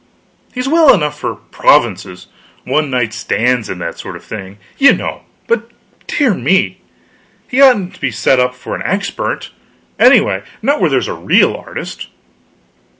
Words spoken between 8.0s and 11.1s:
to set up for an expert anyway not where there's